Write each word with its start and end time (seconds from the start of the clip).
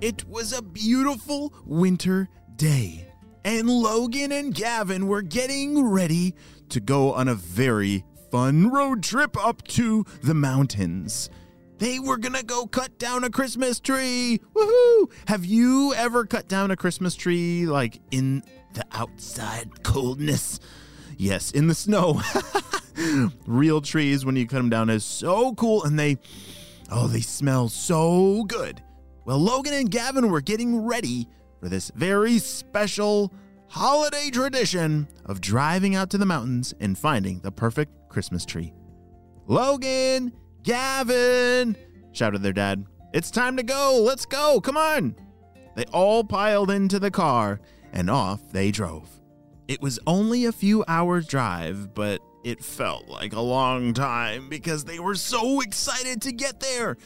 It 0.00 0.26
was 0.26 0.54
a 0.54 0.62
beautiful 0.62 1.52
winter 1.66 2.26
day, 2.56 3.06
and 3.44 3.68
Logan 3.68 4.32
and 4.32 4.54
Gavin 4.54 5.06
were 5.06 5.20
getting 5.20 5.86
ready 5.86 6.34
to 6.70 6.80
go 6.80 7.12
on 7.12 7.28
a 7.28 7.34
very 7.34 8.04
fun 8.30 8.70
road 8.70 9.02
trip 9.02 9.36
up 9.36 9.62
to 9.68 10.06
the 10.22 10.32
mountains. 10.32 11.28
They 11.76 11.98
were 11.98 12.16
gonna 12.16 12.42
go 12.42 12.66
cut 12.66 12.98
down 12.98 13.24
a 13.24 13.30
Christmas 13.30 13.78
tree. 13.78 14.40
Woohoo! 14.54 15.12
Have 15.28 15.44
you 15.44 15.92
ever 15.94 16.24
cut 16.24 16.48
down 16.48 16.70
a 16.70 16.76
Christmas 16.76 17.14
tree 17.14 17.66
like 17.66 18.00
in 18.10 18.42
the 18.72 18.86
outside 18.92 19.82
coldness? 19.82 20.60
Yes, 21.18 21.50
in 21.50 21.66
the 21.66 21.74
snow. 21.74 22.22
Real 23.46 23.82
trees 23.82 24.24
when 24.24 24.36
you 24.36 24.46
cut 24.46 24.56
them 24.56 24.70
down 24.70 24.88
is 24.88 25.04
so 25.04 25.54
cool 25.56 25.84
and 25.84 25.98
they 25.98 26.16
oh, 26.90 27.06
they 27.06 27.20
smell 27.20 27.68
so 27.68 28.44
good. 28.44 28.82
Well, 29.24 29.38
Logan 29.38 29.74
and 29.74 29.90
Gavin 29.90 30.30
were 30.30 30.40
getting 30.40 30.84
ready 30.84 31.28
for 31.60 31.68
this 31.68 31.90
very 31.94 32.38
special 32.38 33.32
holiday 33.68 34.30
tradition 34.30 35.06
of 35.26 35.40
driving 35.40 35.94
out 35.94 36.10
to 36.10 36.18
the 36.18 36.26
mountains 36.26 36.74
and 36.80 36.98
finding 36.98 37.40
the 37.40 37.52
perfect 37.52 37.92
Christmas 38.08 38.44
tree. 38.44 38.72
Logan, 39.46 40.32
Gavin, 40.62 41.76
shouted 42.12 42.42
their 42.42 42.52
dad. 42.52 42.86
It's 43.12 43.30
time 43.30 43.56
to 43.56 43.62
go. 43.62 44.00
Let's 44.02 44.24
go. 44.24 44.60
Come 44.60 44.76
on. 44.76 45.14
They 45.76 45.84
all 45.92 46.24
piled 46.24 46.70
into 46.70 46.98
the 46.98 47.10
car 47.10 47.60
and 47.92 48.08
off 48.08 48.50
they 48.52 48.70
drove. 48.70 49.08
It 49.68 49.82
was 49.82 50.00
only 50.06 50.46
a 50.46 50.52
few 50.52 50.84
hours' 50.88 51.26
drive, 51.26 51.94
but 51.94 52.20
it 52.42 52.64
felt 52.64 53.08
like 53.08 53.34
a 53.34 53.40
long 53.40 53.92
time 53.92 54.48
because 54.48 54.84
they 54.84 54.98
were 54.98 55.14
so 55.14 55.60
excited 55.60 56.22
to 56.22 56.32
get 56.32 56.60
there 56.60 56.96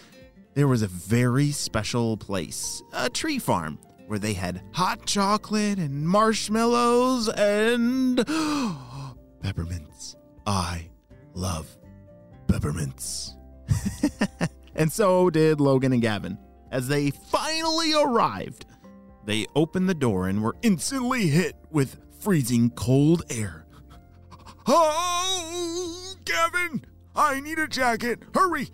there 0.54 0.68
was 0.68 0.82
a 0.82 0.88
very 0.88 1.50
special 1.50 2.16
place, 2.16 2.82
a 2.92 3.10
tree 3.10 3.38
farm, 3.38 3.78
where 4.06 4.18
they 4.18 4.34
had 4.34 4.62
hot 4.72 5.04
chocolate 5.04 5.78
and 5.78 6.06
marshmallows 6.08 7.28
and 7.28 8.18
peppermints. 9.42 10.16
I 10.46 10.88
love 11.34 11.76
peppermints. 12.46 13.34
and 14.76 14.92
so 14.92 15.28
did 15.30 15.60
Logan 15.60 15.92
and 15.92 16.02
Gavin. 16.02 16.38
As 16.70 16.88
they 16.88 17.10
finally 17.10 17.92
arrived, 17.94 18.66
they 19.24 19.46
opened 19.56 19.88
the 19.88 19.94
door 19.94 20.28
and 20.28 20.42
were 20.42 20.56
instantly 20.62 21.28
hit 21.28 21.56
with 21.70 21.98
freezing 22.20 22.70
cold 22.70 23.22
air. 23.30 23.66
Oh, 24.66 26.14
Gavin, 26.24 26.86
I 27.14 27.38
need 27.40 27.58
a 27.58 27.68
jacket. 27.68 28.22
Hurry, 28.32 28.70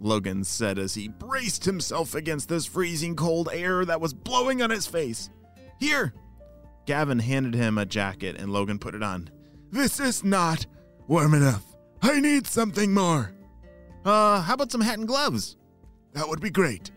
Logan 0.00 0.44
said 0.44 0.78
as 0.78 0.94
he 0.94 1.08
braced 1.08 1.64
himself 1.64 2.14
against 2.14 2.48
this 2.48 2.66
freezing 2.66 3.16
cold 3.16 3.48
air 3.52 3.84
that 3.84 4.00
was 4.00 4.14
blowing 4.14 4.62
on 4.62 4.70
his 4.70 4.86
face. 4.86 5.30
Here! 5.80 6.14
Gavin 6.86 7.18
handed 7.18 7.54
him 7.54 7.78
a 7.78 7.86
jacket 7.86 8.36
and 8.38 8.52
Logan 8.52 8.78
put 8.78 8.94
it 8.94 9.02
on. 9.02 9.30
This 9.70 9.98
is 9.98 10.22
not 10.22 10.66
warm 11.06 11.34
enough. 11.34 11.64
I 12.02 12.20
need 12.20 12.46
something 12.46 12.94
more. 12.94 13.32
Uh, 14.04 14.40
how 14.40 14.54
about 14.54 14.70
some 14.70 14.80
hat 14.80 14.98
and 14.98 15.08
gloves? 15.08 15.56
That 16.12 16.28
would 16.28 16.40
be 16.40 16.50
great. 16.50 16.92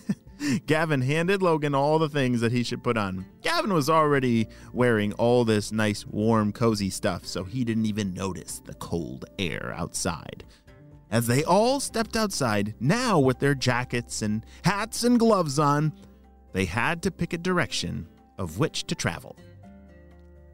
Gavin 0.66 1.00
handed 1.00 1.42
Logan 1.42 1.74
all 1.74 1.98
the 1.98 2.08
things 2.08 2.40
that 2.40 2.52
he 2.52 2.62
should 2.62 2.82
put 2.82 2.96
on. 2.96 3.26
Gavin 3.42 3.72
was 3.72 3.90
already 3.90 4.48
wearing 4.72 5.12
all 5.14 5.44
this 5.44 5.72
nice, 5.72 6.06
warm, 6.06 6.52
cozy 6.52 6.90
stuff, 6.90 7.26
so 7.26 7.44
he 7.44 7.64
didn't 7.64 7.86
even 7.86 8.14
notice 8.14 8.60
the 8.64 8.74
cold 8.74 9.24
air 9.38 9.74
outside. 9.76 10.44
As 11.10 11.26
they 11.26 11.44
all 11.44 11.78
stepped 11.80 12.16
outside, 12.16 12.74
now 12.80 13.18
with 13.18 13.38
their 13.38 13.54
jackets 13.54 14.22
and 14.22 14.44
hats 14.64 15.04
and 15.04 15.18
gloves 15.18 15.58
on, 15.58 15.92
they 16.52 16.64
had 16.64 17.02
to 17.02 17.10
pick 17.10 17.32
a 17.32 17.38
direction 17.38 18.08
of 18.38 18.58
which 18.58 18.84
to 18.88 18.94
travel. 18.94 19.36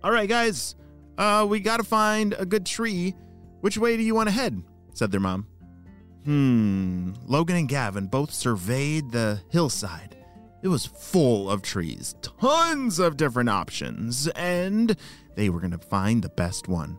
All 0.05 0.13
right, 0.13 0.29
guys, 0.29 0.75
uh, 1.17 1.47
we 1.49 1.61
gotta 1.61 1.85
find 1.85 2.35
a 2.39 2.45
good 2.45 2.67
tree. 2.67 3.15
Which 3.61 3.79
way 3.79 3.97
do 3.97 4.03
you 4.03 4.15
want 4.15 4.29
to 4.29 4.35
head? 4.35 4.63
said 4.95 5.11
their 5.11 5.21
mom. 5.21 5.47
Hmm. 6.25 7.13
Logan 7.27 7.57
and 7.57 7.69
Gavin 7.69 8.07
both 8.07 8.33
surveyed 8.33 9.11
the 9.11 9.41
hillside. 9.51 10.17
It 10.63 10.69
was 10.69 10.87
full 10.87 11.51
of 11.51 11.63
trees, 11.63 12.15
tons 12.23 13.01
of 13.01 13.17
different 13.17 13.49
options, 13.49 14.29
and 14.29 14.97
they 15.35 15.49
were 15.49 15.59
going 15.59 15.73
to 15.73 15.79
find 15.79 16.23
the 16.23 16.29
best 16.29 16.69
one. 16.69 16.99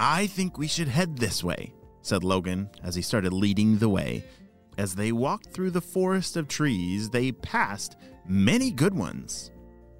I 0.00 0.26
think 0.26 0.56
we 0.56 0.66
should 0.66 0.88
head 0.88 1.18
this 1.18 1.44
way, 1.44 1.74
said 2.04 2.22
Logan 2.22 2.68
as 2.82 2.94
he 2.94 3.02
started 3.02 3.32
leading 3.32 3.78
the 3.78 3.88
way. 3.88 4.22
As 4.76 4.94
they 4.94 5.10
walked 5.10 5.48
through 5.48 5.70
the 5.70 5.80
forest 5.80 6.36
of 6.36 6.48
trees, 6.48 7.10
they 7.10 7.32
passed 7.32 7.96
many 8.26 8.70
good 8.70 8.94
ones. 8.94 9.50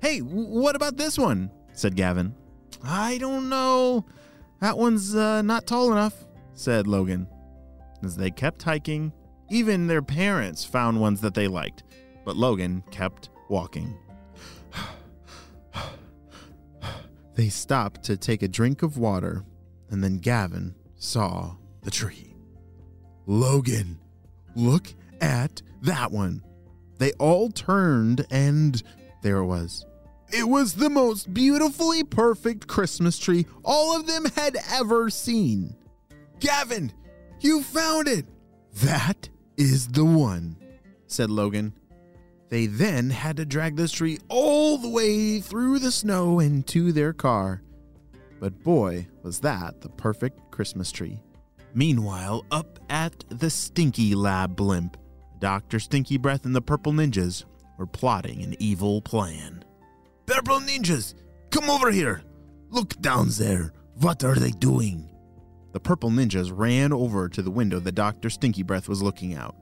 Hey, 0.01 0.19
what 0.19 0.77
about 0.77 0.97
this 0.97 1.19
one? 1.19 1.51
said 1.73 1.97
Gavin. 1.97 2.35
I 2.83 3.19
don't 3.19 3.49
know. 3.49 4.05
That 4.61 4.77
one's 4.77 5.15
uh, 5.15 5.43
not 5.43 5.67
tall 5.67 5.93
enough, 5.93 6.27
said 6.53 6.87
Logan. 6.87 7.27
As 8.03 8.17
they 8.17 8.31
kept 8.31 8.63
hiking, 8.63 9.13
even 9.51 9.87
their 9.87 10.03
parents 10.03 10.65
found 10.65 11.01
ones 11.01 11.21
that 11.23 11.35
they 11.35 11.49
liked, 11.49 11.85
but 12.25 12.37
Logan 12.37 12.83
kept 12.91 13.31
walking. 13.49 13.97
they 17.35 17.49
stopped 17.49 18.03
to 18.05 18.17
take 18.17 18.43
a 18.43 18.49
drink 18.49 18.83
of 18.83 18.99
water, 18.99 19.45
and 19.91 20.05
then 20.05 20.19
Gavin 20.19 20.75
saw 20.97 21.57
the 21.85 21.91
tree. 21.91 22.35
Logan, 23.27 23.99
look 24.57 24.93
at 25.21 25.63
that 25.83 26.11
one. 26.11 26.43
They 26.99 27.13
all 27.13 27.51
turned, 27.51 28.27
and 28.31 28.83
there 29.23 29.39
it 29.39 29.47
was. 29.47 29.87
It 30.33 30.49
was 30.49 30.75
the 30.75 30.91
most 30.91 31.33
beautifully 31.33 32.03
perfect 32.03 32.67
Christmas 32.67 33.19
tree 33.19 33.47
all 33.65 33.97
of 33.97 34.07
them 34.07 34.25
had 34.37 34.57
ever 34.73 35.11
seen. 35.11 35.77
Gavin, 36.41 36.93
you 37.41 37.63
found 37.63 38.09
it! 38.09 38.27
That 38.83 39.29
is 39.57 39.89
the 39.89 40.05
one, 40.05 40.57
said 41.07 41.31
Logan. 41.31 41.73
They 42.49 42.67
then 42.67 43.11
had 43.11 43.37
to 43.37 43.45
drag 43.45 43.77
this 43.77 43.93
tree 43.93 44.19
all 44.29 44.79
the 44.79 44.89
way 44.89 45.41
through 45.41 45.79
the 45.79 45.93
snow 45.93 46.41
into 46.41 46.93
their 46.93 47.13
car. 47.13 47.63
But 48.41 48.63
boy, 48.63 49.07
was 49.23 49.41
that 49.41 49.81
the 49.81 49.89
perfect 49.89 50.51
Christmas 50.51 50.93
tree. 50.93 51.21
Meanwhile, 51.75 52.47
up 52.53 52.79
at 52.89 53.25
the 53.29 53.51
Stinky 53.51 54.15
Lab 54.15 54.55
blimp, 54.55 54.97
Dr. 55.41 55.81
Stinky 55.81 56.17
Breath 56.17 56.45
and 56.45 56.55
the 56.55 56.63
Purple 56.63 56.93
Ninjas 56.93 57.45
were 57.77 57.87
plotting 57.87 58.43
an 58.43 58.55
evil 58.61 59.03
plan. 59.03 59.65
Purple 60.27 60.61
Ninjas, 60.61 61.15
come 61.51 61.69
over 61.69 61.91
here! 61.91 62.23
Look 62.71 62.99
down 63.01 63.29
there! 63.39 63.73
What 63.97 64.25
are 64.25 64.37
they 64.37 64.51
doing? 64.51 65.11
The 65.73 65.81
Purple 65.81 66.11
Ninjas 66.11 66.53
ran 66.55 66.93
over 66.93 67.29
to 67.29 67.43
the 67.43 67.51
window 67.51 67.81
that 67.81 67.97
Dr. 67.97 68.31
Stinky 68.31 68.63
Breath 68.63 68.89
was 68.89 69.03
looking 69.03 69.35
out. 69.35 69.57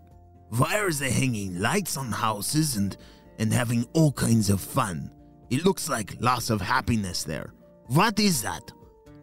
Why 0.51 0.79
are 0.79 0.93
they 0.93 1.11
hanging 1.11 1.59
lights 1.59 1.97
on 1.97 2.13
houses 2.13 2.77
and, 2.77 2.95
and 3.39 3.51
having 3.51 3.87
all 3.95 4.13
kinds 4.13 4.51
of 4.51 4.61
fun? 4.61 5.11
It 5.49 5.65
looks 5.65 5.89
like 5.89 6.21
loss 6.21 6.51
of 6.51 6.61
happiness 6.61 7.25
there. 7.25 7.55
What 7.87 8.21
is 8.21 8.43
that? 8.43 8.71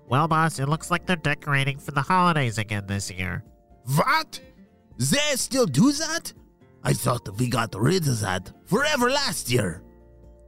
Well, 0.09 0.27
boss, 0.27 0.59
it 0.59 0.67
looks 0.67 0.89
like 0.89 1.05
they're 1.05 1.15
decorating 1.15 1.77
for 1.77 1.91
the 1.91 2.01
holidays 2.01 2.57
again 2.57 2.85
this 2.87 3.11
year. 3.11 3.43
What? 3.95 4.41
They 4.97 5.35
still 5.35 5.67
do 5.67 5.91
that? 5.91 6.33
I 6.83 6.93
thought 6.93 7.37
we 7.37 7.47
got 7.47 7.75
rid 7.79 8.07
of 8.07 8.19
that 8.21 8.51
forever 8.65 9.11
last 9.11 9.51
year. 9.51 9.83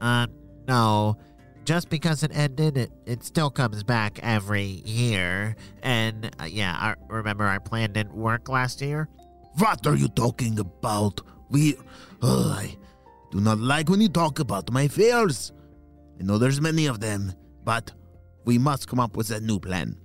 Uh, 0.01 0.27
no. 0.67 1.17
just 1.63 1.89
because 1.89 2.23
it 2.23 2.31
ended, 2.33 2.75
it, 2.77 2.91
it 3.05 3.23
still 3.23 3.49
comes 3.51 3.83
back 3.83 4.19
every 4.23 4.81
year. 4.83 5.55
And 5.83 6.31
uh, 6.39 6.45
yeah, 6.45 6.75
I 6.75 6.95
remember 7.13 7.45
our 7.45 7.59
plan 7.59 7.93
didn't 7.93 8.15
work 8.15 8.49
last 8.49 8.81
year. 8.81 9.07
What 9.57 9.85
are 9.85 9.95
you 9.95 10.07
talking 10.07 10.57
about? 10.59 11.21
We. 11.49 11.75
Oh, 12.21 12.55
I 12.57 12.75
do 13.31 13.39
not 13.41 13.59
like 13.59 13.89
when 13.89 14.01
you 14.01 14.09
talk 14.09 14.39
about 14.39 14.71
my 14.71 14.87
fears. 14.87 15.51
I 16.19 16.23
know 16.23 16.37
there's 16.37 16.61
many 16.61 16.85
of 16.87 16.99
them, 16.99 17.33
but 17.63 17.91
we 18.45 18.57
must 18.57 18.87
come 18.87 18.99
up 18.99 19.15
with 19.15 19.31
a 19.31 19.39
new 19.39 19.59
plan. 19.59 19.97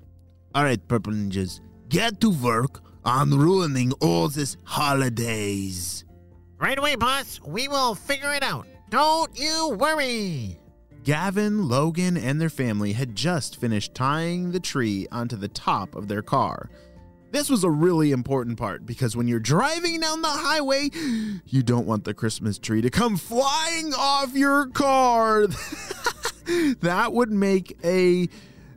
All 0.54 0.64
right, 0.64 0.80
Purple 0.88 1.12
Ninjas, 1.12 1.60
get 1.88 2.20
to 2.20 2.30
work 2.30 2.80
on 3.04 3.30
ruining 3.30 3.92
all 4.00 4.28
these 4.28 4.56
holidays. 4.64 6.04
Right 6.58 6.78
away, 6.78 6.96
boss. 6.96 7.40
We 7.44 7.68
will 7.68 7.94
figure 7.94 8.32
it 8.32 8.42
out. 8.42 8.66
Don't 8.88 9.38
you 9.38 9.76
worry. 9.78 10.58
Gavin, 11.04 11.68
Logan, 11.68 12.16
and 12.16 12.40
their 12.40 12.50
family 12.50 12.92
had 12.92 13.14
just 13.14 13.60
finished 13.60 13.94
tying 13.94 14.50
the 14.50 14.58
tree 14.58 15.06
onto 15.12 15.36
the 15.36 15.48
top 15.48 15.94
of 15.94 16.08
their 16.08 16.22
car. 16.22 16.68
This 17.30 17.50
was 17.50 17.64
a 17.64 17.70
really 17.70 18.12
important 18.12 18.58
part 18.58 18.86
because 18.86 19.16
when 19.16 19.28
you're 19.28 19.38
driving 19.38 20.00
down 20.00 20.22
the 20.22 20.28
highway, 20.28 20.90
you 21.46 21.62
don't 21.62 21.86
want 21.86 22.04
the 22.04 22.14
Christmas 22.14 22.58
tree 22.58 22.80
to 22.80 22.90
come 22.90 23.16
flying 23.16 23.92
off 23.94 24.34
your 24.34 24.66
car. 24.68 25.46
that 26.80 27.12
would 27.12 27.30
make 27.30 27.78
a 27.84 28.28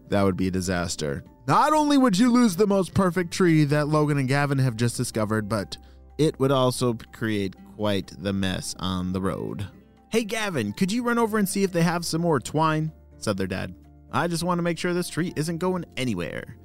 that 0.10 0.24
would 0.24 0.38
be 0.38 0.48
a 0.48 0.52
disaster. 0.52 1.24
Not 1.48 1.74
only 1.74 1.98
would 1.98 2.18
you 2.18 2.32
lose 2.32 2.56
the 2.56 2.68
most 2.68 2.94
perfect 2.94 3.32
tree 3.32 3.64
that 3.66 3.88
Logan 3.88 4.18
and 4.18 4.28
Gavin 4.28 4.60
have 4.60 4.76
just 4.76 4.98
discovered, 4.98 5.48
but 5.50 5.78
it 6.18 6.40
would 6.40 6.52
also 6.52 6.98
create 7.14 7.56
quite 7.76 8.12
the 8.18 8.34
mess 8.34 8.76
on 8.80 9.14
the 9.14 9.22
road. 9.22 9.68
Hey 10.12 10.24
Gavin, 10.24 10.74
could 10.74 10.92
you 10.92 11.04
run 11.04 11.20
over 11.20 11.38
and 11.38 11.48
see 11.48 11.64
if 11.64 11.72
they 11.72 11.84
have 11.84 12.06
some 12.06 12.22
more 12.22 12.40
twine? 12.40 12.92
said 13.18 13.38
their 13.38 13.48
dad. 13.48 13.76
I 14.12 14.28
just 14.28 14.44
want 14.44 14.58
to 14.58 14.64
make 14.64 14.78
sure 14.78 14.94
this 14.94 15.10
tree 15.10 15.34
isn't 15.36 15.60
going 15.60 15.86
anywhere. 15.96 16.56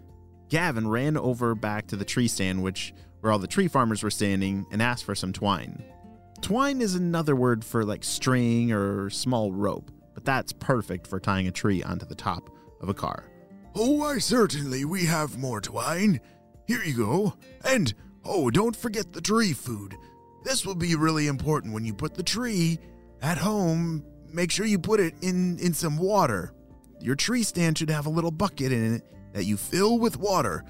Gavin 0.49 0.89
ran 0.89 1.17
over 1.17 1.55
back 1.55 1.87
to 1.89 1.97
the 1.97 2.05
tree 2.05 2.29
stand, 2.29 2.63
which 2.63 2.95
where 3.21 3.33
all 3.33 3.39
the 3.39 3.47
tree 3.47 3.69
farmers 3.69 4.03
were 4.03 4.11
standing, 4.11 4.67
and 4.71 4.83
asked 4.83 5.05
for 5.05 5.15
some 5.15 5.33
twine. 5.33 5.83
Twine 6.41 6.83
is 6.83 6.95
another 6.95 7.35
word 7.35 7.65
for 7.65 7.85
like 7.85 8.05
string 8.05 8.71
or 8.71 9.09
small 9.09 9.51
rope, 9.51 9.91
that's 10.25 10.53
perfect 10.53 11.07
for 11.07 11.21
tying 11.21 11.47
a 11.47 11.53
tree 11.53 11.83
onto 11.83 12.07
the 12.07 12.15
top 12.15 12.51
of 12.81 12.89
a 12.89 12.95
car. 12.95 13.25
Oh, 13.75 13.93
why, 13.93 14.19
certainly, 14.19 14.85
we 14.85 15.05
have 15.05 15.39
more 15.39 15.61
twine. 15.61 16.21
Here 16.67 16.83
you 16.83 16.97
go. 16.97 17.35
And, 17.65 17.93
oh, 18.25 18.51
don't 18.51 18.77
forget 18.77 19.13
the 19.13 19.21
tree 19.21 19.53
food. 19.53 19.97
This 20.45 20.65
will 20.65 20.75
be 20.75 20.95
really 20.95 21.27
important 21.27 21.75
when 21.75 21.85
you 21.85 21.95
put 21.95 22.15
the 22.15 22.23
tree 22.23 22.79
at 23.21 23.39
home. 23.39 24.05
Make 24.33 24.51
sure 24.51 24.67
you 24.67 24.79
put 24.79 25.01
it 25.01 25.15
in, 25.23 25.59
in 25.59 25.75
some 25.75 25.97
water. 25.97 26.53
Your 27.01 27.17
tree 27.17 27.43
stand 27.43 27.79
should 27.79 27.91
have 27.91 28.07
a 28.07 28.11
little 28.11 28.31
bucket 28.31 28.73
in 28.73 28.95
it 28.95 29.03
that 29.33 29.45
you 29.45 29.57
fill 29.57 29.99
with 29.99 30.17
water, 30.17 30.65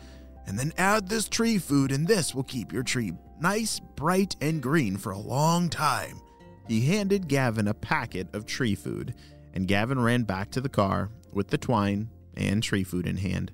and 0.47 0.59
then 0.59 0.73
add 0.79 1.09
this 1.09 1.29
tree 1.29 1.59
food, 1.59 1.93
and 1.93 2.09
this 2.09 2.35
will 2.35 2.43
keep 2.43 2.73
your 2.73 2.83
tree 2.83 3.13
nice, 3.41 3.81
bright, 3.81 4.35
and 4.41 4.63
green 4.63 4.97
for 4.97 5.13
a 5.13 5.19
long 5.19 5.69
time. 5.69 6.21
He 6.67 6.87
handed 6.87 7.29
Gavin 7.29 7.69
a 7.69 7.75
packet 7.75 8.35
of 8.35 8.47
tree 8.47 8.75
food, 8.75 9.15
and 9.55 9.69
Gavin 9.69 10.01
ran 10.01 10.25
back 10.25 10.51
to 10.51 10.61
the 10.61 10.69
car 10.69 11.11
with 11.33 11.49
the 11.49 11.57
twine 11.57 12.11
and 12.37 12.63
tree 12.63 12.85
food 12.85 13.07
in 13.07 13.17
hand. 13.17 13.53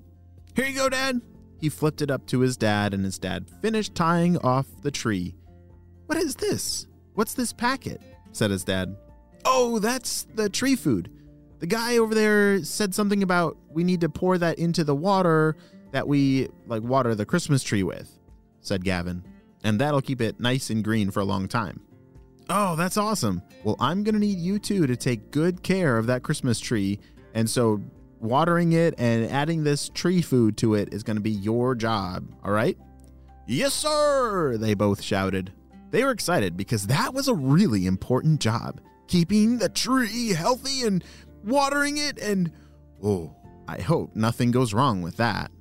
Here 0.55 0.65
you 0.65 0.75
go, 0.75 0.89
Dad. 0.89 1.21
He 1.59 1.69
flipped 1.69 2.01
it 2.01 2.11
up 2.11 2.25
to 2.27 2.39
his 2.39 2.57
dad, 2.57 2.93
and 2.93 3.05
his 3.05 3.19
dad 3.19 3.47
finished 3.61 3.93
tying 3.93 4.37
off 4.39 4.65
the 4.81 4.91
tree. 4.91 5.35
What 6.07 6.17
is 6.17 6.35
this? 6.35 6.87
What's 7.13 7.35
this 7.35 7.53
packet? 7.53 8.01
said 8.33 8.49
his 8.49 8.63
dad. 8.63 8.97
Oh, 9.45 9.79
that's 9.79 10.23
the 10.33 10.49
tree 10.49 10.75
food. 10.75 11.11
The 11.59 11.67
guy 11.67 11.97
over 11.97 12.15
there 12.15 12.63
said 12.63 12.95
something 12.95 13.21
about 13.21 13.57
we 13.69 13.83
need 13.83 14.01
to 14.01 14.09
pour 14.09 14.37
that 14.39 14.57
into 14.57 14.83
the 14.83 14.95
water 14.95 15.55
that 15.91 16.07
we 16.07 16.49
like 16.65 16.81
water 16.81 17.13
the 17.13 17.25
Christmas 17.25 17.61
tree 17.61 17.83
with, 17.83 18.17
said 18.61 18.83
Gavin. 18.83 19.23
And 19.63 19.79
that'll 19.79 20.01
keep 20.01 20.21
it 20.21 20.39
nice 20.39 20.71
and 20.71 20.83
green 20.83 21.11
for 21.11 21.19
a 21.19 21.25
long 21.25 21.47
time. 21.47 21.81
Oh, 22.53 22.75
that's 22.75 22.97
awesome. 22.97 23.41
Well, 23.63 23.77
I'm 23.79 24.03
going 24.03 24.13
to 24.13 24.19
need 24.19 24.37
you 24.37 24.59
two 24.59 24.85
to 24.85 24.97
take 24.97 25.31
good 25.31 25.63
care 25.63 25.97
of 25.97 26.07
that 26.07 26.21
Christmas 26.21 26.59
tree. 26.59 26.99
And 27.33 27.49
so 27.49 27.81
watering 28.19 28.73
it 28.73 28.93
and 28.97 29.31
adding 29.31 29.63
this 29.63 29.87
tree 29.87 30.21
food 30.21 30.57
to 30.57 30.75
it 30.75 30.93
is 30.93 31.01
going 31.01 31.15
to 31.15 31.21
be 31.21 31.31
your 31.31 31.75
job, 31.75 32.29
all 32.43 32.51
right? 32.51 32.77
Yes, 33.47 33.73
sir, 33.73 34.57
they 34.57 34.73
both 34.73 35.01
shouted. 35.01 35.53
They 35.91 36.03
were 36.03 36.11
excited 36.11 36.57
because 36.57 36.87
that 36.87 37.13
was 37.13 37.29
a 37.29 37.33
really 37.33 37.85
important 37.85 38.41
job 38.41 38.81
keeping 39.07 39.57
the 39.57 39.69
tree 39.69 40.29
healthy 40.29 40.83
and 40.83 41.03
watering 41.45 41.97
it, 41.97 42.17
and 42.17 42.51
oh, 43.01 43.35
I 43.67 43.81
hope 43.81 44.15
nothing 44.15 44.51
goes 44.51 44.73
wrong 44.73 45.01
with 45.01 45.17
that. 45.17 45.51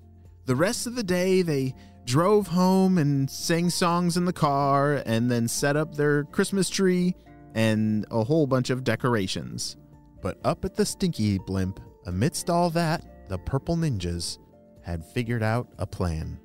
The 0.47 0.57
rest 0.57 0.87
of 0.87 0.95
the 0.95 1.03
day, 1.03 1.43
they 1.43 1.75
drove 2.05 2.49
home 2.49 2.99
and 2.99 3.31
sang 3.31 3.71
songs 3.71 4.17
in 4.17 4.25
the 4.25 4.33
car 4.33 5.03
and 5.07 5.31
then 5.31 5.47
set 5.49 5.77
up 5.77 5.95
their 5.95 6.25
Christmas 6.25 6.69
tree 6.69 7.15
and 7.55 8.07
a 8.11 8.25
whole 8.25 8.47
bunch 8.47 8.71
of 8.71 8.85
decorations. 8.85 9.77
But 10.23 10.39
up 10.45 10.65
at 10.65 10.75
the 10.75 10.85
Stinky 10.85 11.39
Blimp, 11.39 11.81
amidst 12.07 12.51
all 12.51 12.71
that, 12.71 13.29
the 13.29 13.39
Purple 13.39 13.77
Ninjas 13.77 14.39
had 14.83 15.05
figured 15.05 15.43
out 15.43 15.69
a 15.79 15.87
plan. 15.87 16.39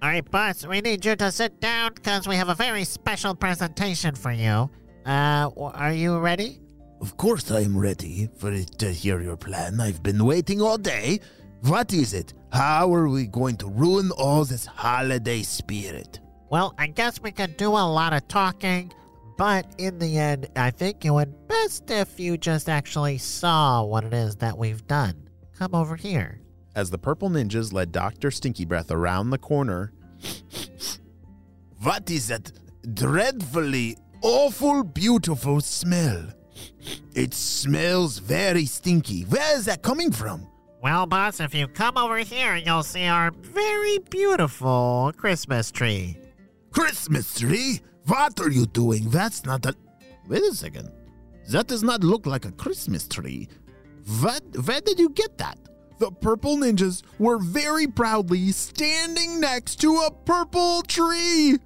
All 0.00 0.08
right, 0.08 0.28
boss, 0.30 0.64
we 0.64 0.80
need 0.80 1.04
you 1.04 1.16
to 1.16 1.32
sit 1.32 1.60
down 1.60 1.92
because 1.94 2.28
we 2.28 2.36
have 2.36 2.48
a 2.48 2.54
very 2.54 2.84
special 2.84 3.34
presentation 3.34 4.14
for 4.14 4.30
you. 4.30 4.70
Uh, 5.04 5.50
are 5.56 5.92
you 5.92 6.18
ready? 6.18 6.60
Of 7.00 7.16
course 7.16 7.50
I 7.50 7.60
am 7.60 7.76
ready 7.76 8.28
for 8.36 8.52
it 8.52 8.78
to 8.78 8.92
hear 8.92 9.20
your 9.20 9.36
plan. 9.36 9.80
I've 9.80 10.02
been 10.02 10.24
waiting 10.24 10.60
all 10.60 10.78
day. 10.78 11.20
What 11.62 11.92
is 11.92 12.14
it? 12.14 12.34
How 12.52 12.92
are 12.94 13.08
we 13.08 13.26
going 13.26 13.56
to 13.58 13.68
ruin 13.68 14.10
all 14.12 14.44
this 14.44 14.64
holiday 14.64 15.42
spirit? 15.42 16.20
Well, 16.50 16.74
I 16.78 16.86
guess 16.86 17.20
we 17.20 17.30
could 17.30 17.56
do 17.56 17.68
a 17.68 17.86
lot 17.86 18.14
of 18.14 18.26
talking, 18.26 18.90
but 19.36 19.66
in 19.76 19.98
the 19.98 20.16
end, 20.16 20.48
I 20.56 20.70
think 20.70 21.04
it 21.04 21.10
would 21.10 21.46
best 21.46 21.90
if 21.90 22.18
you 22.18 22.38
just 22.38 22.68
actually 22.68 23.18
saw 23.18 23.84
what 23.84 24.04
it 24.04 24.14
is 24.14 24.36
that 24.36 24.56
we've 24.56 24.86
done. 24.86 25.28
Come 25.58 25.74
over 25.74 25.94
here. 25.94 26.40
As 26.74 26.90
the 26.90 26.98
purple 26.98 27.28
ninjas 27.28 27.72
led 27.72 27.92
Dr. 27.92 28.30
Stinky 28.30 28.64
Breath 28.64 28.90
around 28.90 29.30
the 29.30 29.38
corner, 29.38 29.92
what 31.82 32.10
is 32.10 32.28
that 32.28 32.50
dreadfully 32.94 33.96
awful 34.22 34.84
beautiful 34.84 35.60
smell? 35.60 36.28
It 37.14 37.34
smells 37.34 38.18
very 38.18 38.64
stinky. 38.64 39.22
Where 39.22 39.56
is 39.56 39.66
that 39.66 39.82
coming 39.82 40.12
from? 40.12 40.46
Well, 40.80 41.06
boss, 41.06 41.40
if 41.40 41.54
you 41.54 41.66
come 41.66 41.98
over 41.98 42.18
here, 42.18 42.54
you'll 42.54 42.84
see 42.84 43.06
our 43.06 43.32
very 43.32 43.98
beautiful 44.10 45.12
Christmas 45.16 45.72
tree. 45.72 46.16
Christmas 46.70 47.40
tree? 47.40 47.80
What 48.06 48.38
are 48.40 48.50
you 48.50 48.64
doing? 48.66 49.10
That's 49.10 49.44
not 49.44 49.66
a. 49.66 49.74
Wait 50.28 50.42
a 50.42 50.54
second. 50.54 50.90
That 51.50 51.66
does 51.66 51.82
not 51.82 52.04
look 52.04 52.26
like 52.26 52.44
a 52.44 52.52
Christmas 52.52 53.08
tree. 53.08 53.48
What? 54.20 54.42
Where 54.66 54.80
did 54.80 55.00
you 55.00 55.08
get 55.08 55.36
that? 55.38 55.58
The 55.98 56.12
purple 56.12 56.56
ninjas 56.56 57.02
were 57.18 57.38
very 57.38 57.88
proudly 57.88 58.52
standing 58.52 59.40
next 59.40 59.80
to 59.80 59.96
a 59.96 60.12
purple 60.24 60.82
tree. 60.82 61.58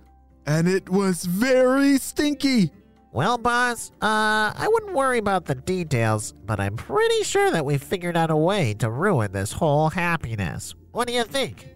And 0.47 0.67
it 0.67 0.89
was 0.89 1.25
very 1.27 1.99
stinky. 1.99 2.71
Well, 3.15 3.37
boss, 3.37 3.91
uh, 4.01 4.55
I 4.57 4.67
wouldn't 4.73 4.95
worry 4.95 5.19
about 5.19 5.45
the 5.45 5.55
details, 5.55 6.33
but 6.33 6.59
I'm 6.59 6.77
pretty 6.77 7.25
sure 7.25 7.51
that 7.51 7.63
we've 7.63 7.83
figured 7.83 8.17
out 8.17 8.31
a 8.31 8.37
way 8.37 8.73
to 8.75 8.89
ruin 8.89 9.33
this 9.33 9.53
whole 9.53 9.91
happiness. 9.91 10.75
What 10.93 11.09
do 11.09 11.13
you 11.13 11.25
think? 11.25 11.69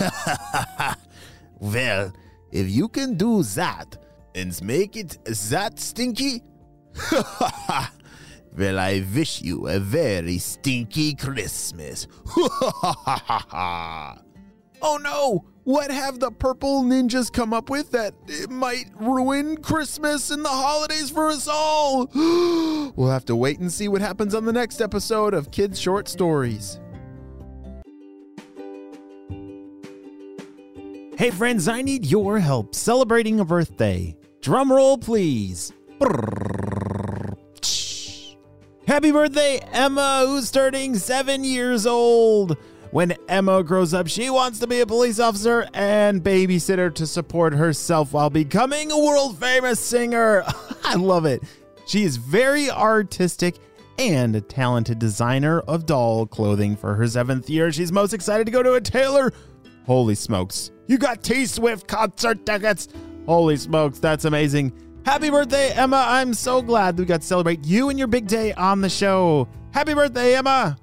well, 1.60 2.10
if 2.50 2.70
you 2.70 2.88
can 2.88 3.18
do 3.18 3.42
that 3.42 3.98
and 4.34 4.58
make 4.62 4.96
it 4.96 5.18
that 5.50 5.78
stinky, 5.78 6.42
well, 8.56 8.78
I 8.78 9.04
wish 9.14 9.42
you 9.42 9.68
a 9.68 9.78
very 9.78 10.38
stinky 10.38 11.14
Christmas. 11.14 12.06
oh 12.36 14.16
no! 14.82 15.44
What 15.70 15.92
have 15.92 16.18
the 16.18 16.32
purple 16.32 16.82
ninjas 16.82 17.32
come 17.32 17.54
up 17.54 17.70
with 17.70 17.92
that 17.92 18.12
might 18.50 18.86
ruin 18.98 19.56
Christmas 19.56 20.32
and 20.32 20.44
the 20.44 20.48
holidays 20.48 21.10
for 21.10 21.28
us 21.28 21.46
all? 21.46 22.10
we'll 22.96 23.08
have 23.08 23.24
to 23.26 23.36
wait 23.36 23.60
and 23.60 23.72
see 23.72 23.86
what 23.86 24.00
happens 24.00 24.34
on 24.34 24.46
the 24.46 24.52
next 24.52 24.80
episode 24.80 25.32
of 25.32 25.52
Kids 25.52 25.78
Short 25.78 26.08
Stories. 26.08 26.80
Hey 31.16 31.30
friends, 31.30 31.68
I 31.68 31.82
need 31.82 32.04
your 32.04 32.40
help 32.40 32.74
celebrating 32.74 33.38
a 33.38 33.44
birthday. 33.44 34.16
Drum 34.40 34.72
roll, 34.72 34.98
please. 34.98 35.72
Happy 38.88 39.12
birthday, 39.12 39.60
Emma, 39.72 40.24
who's 40.26 40.50
turning 40.50 40.96
seven 40.96 41.44
years 41.44 41.86
old. 41.86 42.56
When 42.92 43.14
Emma 43.28 43.62
grows 43.62 43.94
up, 43.94 44.08
she 44.08 44.30
wants 44.30 44.58
to 44.58 44.66
be 44.66 44.80
a 44.80 44.86
police 44.86 45.20
officer 45.20 45.68
and 45.74 46.24
babysitter 46.24 46.92
to 46.96 47.06
support 47.06 47.52
herself 47.52 48.12
while 48.12 48.30
becoming 48.30 48.90
a 48.90 48.98
world 48.98 49.38
famous 49.38 49.78
singer. 49.78 50.42
I 50.84 50.96
love 50.96 51.24
it. 51.24 51.44
She 51.86 52.02
is 52.02 52.16
very 52.16 52.68
artistic 52.68 53.56
and 53.96 54.34
a 54.34 54.40
talented 54.40 54.98
designer 54.98 55.60
of 55.60 55.86
doll 55.86 56.26
clothing 56.26 56.74
for 56.74 56.94
her 56.94 57.06
seventh 57.06 57.48
year. 57.48 57.70
She's 57.70 57.92
most 57.92 58.12
excited 58.12 58.46
to 58.46 58.50
go 58.50 58.62
to 58.62 58.74
a 58.74 58.80
Taylor. 58.80 59.32
Holy 59.86 60.16
smokes. 60.16 60.72
You 60.88 60.98
got 60.98 61.22
T 61.22 61.46
Swift 61.46 61.86
concert 61.86 62.44
tickets. 62.44 62.88
Holy 63.26 63.56
smokes, 63.56 64.00
that's 64.00 64.24
amazing. 64.24 64.72
Happy 65.04 65.30
birthday, 65.30 65.70
Emma. 65.72 66.04
I'm 66.08 66.34
so 66.34 66.60
glad 66.60 66.98
we 66.98 67.04
got 67.04 67.20
to 67.20 67.26
celebrate 67.26 67.64
you 67.64 67.88
and 67.88 67.98
your 67.98 68.08
big 68.08 68.26
day 68.26 68.52
on 68.54 68.80
the 68.80 68.90
show. 68.90 69.46
Happy 69.72 69.94
birthday, 69.94 70.36
Emma. 70.36 70.76